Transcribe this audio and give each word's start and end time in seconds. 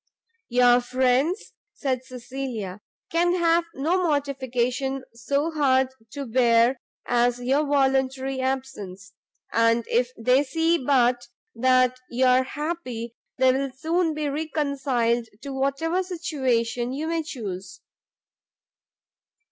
"Your 0.49 0.81
friends," 0.81 1.53
said 1.75 2.03
Cecilia, 2.03 2.81
"can 3.11 3.35
have 3.35 3.65
no 3.75 4.01
mortification 4.01 5.03
so 5.13 5.51
hard 5.51 5.89
to 6.13 6.25
bear 6.25 6.81
as 7.05 7.39
your 7.39 7.67
voluntary 7.67 8.39
absence; 8.39 9.13
and 9.53 9.85
if 9.87 10.09
they 10.17 10.43
see 10.43 10.83
but 10.83 11.27
that 11.53 11.99
you 12.09 12.25
are 12.25 12.41
happy, 12.41 13.13
they 13.37 13.53
will 13.53 13.69
soon 13.73 14.15
be 14.15 14.27
reconciled 14.27 15.27
to 15.43 15.53
whatever 15.53 16.01
situation 16.01 16.91
you 16.93 17.05
may 17.05 17.21
chuse." 17.21 17.81